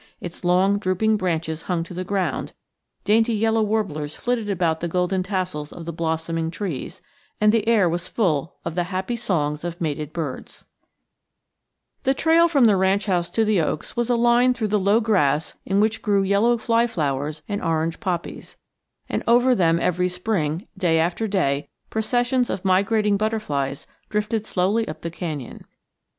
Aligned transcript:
Its 0.19 0.43
long 0.43 0.79
drooping 0.79 1.15
branches 1.15 1.61
hung 1.61 1.83
to 1.83 1.93
the 1.93 2.03
ground, 2.03 2.53
dainty 3.03 3.35
yellow 3.35 3.61
warblers 3.61 4.15
flitted 4.15 4.49
about 4.49 4.79
the 4.79 4.87
golden 4.87 5.21
tassels 5.21 5.71
of 5.71 5.85
the 5.85 5.93
blossoming 5.93 6.49
trees, 6.49 7.03
and 7.39 7.51
the 7.51 7.67
air 7.67 7.87
was 7.87 8.07
full 8.07 8.55
of 8.65 8.73
the 8.73 8.85
happy 8.85 9.15
songs 9.15 9.63
of 9.63 9.79
mated 9.79 10.11
birds. 10.11 10.65
[Illustration: 12.03 12.03
A 12.03 12.03
SHADY 12.03 12.03
BOWER] 12.03 12.03
The 12.03 12.19
trail 12.19 12.47
from 12.47 12.65
the 12.65 12.75
ranch 12.77 13.05
house 13.05 13.29
to 13.29 13.45
the 13.45 13.61
oaks 13.61 13.95
was 13.95 14.09
a 14.09 14.15
line 14.15 14.55
through 14.55 14.69
the 14.69 14.79
low 14.79 15.01
grass 15.01 15.59
in 15.67 15.79
which 15.79 16.01
grew 16.01 16.23
yellow 16.23 16.57
fly 16.57 16.87
flowers 16.87 17.43
and 17.47 17.61
orange 17.61 17.99
poppies; 17.99 18.57
and 19.07 19.21
over 19.27 19.53
them 19.53 19.79
every 19.79 20.09
spring, 20.09 20.67
day 20.75 20.97
after 20.97 21.27
day, 21.27 21.69
processions 21.91 22.49
of 22.49 22.65
migrating 22.65 23.17
butterflies 23.17 23.85
drifted 24.09 24.47
slowly 24.47 24.87
up 24.87 25.01
the 25.01 25.11
canyon. 25.11 25.63